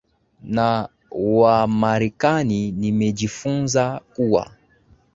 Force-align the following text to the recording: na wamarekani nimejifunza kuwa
na 0.43 0.89
wamarekani 1.35 2.71
nimejifunza 2.71 4.01
kuwa 4.15 4.51